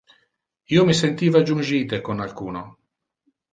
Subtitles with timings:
[0.77, 2.67] Io me sentiva jungite con alcuno.